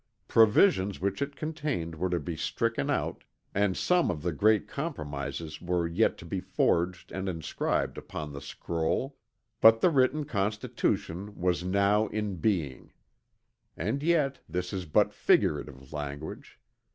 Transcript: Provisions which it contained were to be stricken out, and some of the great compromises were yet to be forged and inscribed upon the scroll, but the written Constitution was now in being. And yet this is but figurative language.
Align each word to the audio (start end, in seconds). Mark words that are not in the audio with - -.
Provisions 0.27 0.99
which 0.99 1.21
it 1.21 1.35
contained 1.35 1.93
were 1.93 2.09
to 2.09 2.19
be 2.19 2.35
stricken 2.35 2.89
out, 2.89 3.23
and 3.53 3.77
some 3.77 4.09
of 4.09 4.23
the 4.23 4.31
great 4.31 4.67
compromises 4.67 5.61
were 5.61 5.85
yet 5.87 6.17
to 6.17 6.25
be 6.25 6.39
forged 6.39 7.11
and 7.11 7.29
inscribed 7.29 7.99
upon 7.99 8.33
the 8.33 8.41
scroll, 8.41 9.15
but 9.61 9.79
the 9.79 9.91
written 9.91 10.23
Constitution 10.25 11.39
was 11.39 11.63
now 11.63 12.07
in 12.07 12.37
being. 12.37 12.91
And 13.77 14.01
yet 14.01 14.39
this 14.49 14.73
is 14.73 14.85
but 14.85 15.13
figurative 15.13 15.93
language. 15.93 16.59